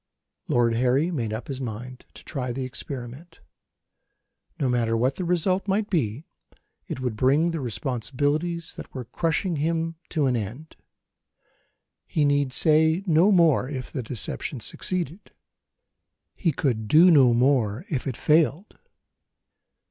[0.47, 3.39] Lord Harry made up his mind, to try the experiment.
[4.59, 6.25] No matter what the result might be,
[6.87, 10.75] it would bring the responsibilities that were crushing him to an end.
[12.07, 15.29] He need say no more, if the deception succeeded.
[16.33, 18.79] He could do no more, if it failed.